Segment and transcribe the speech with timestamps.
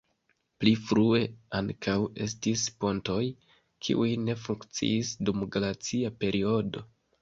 [0.61, 1.19] Pli frue
[1.59, 1.95] ankaŭ
[2.29, 3.21] estis pontoj,
[3.85, 6.89] kiuj ne funkciis dum glacia periodo.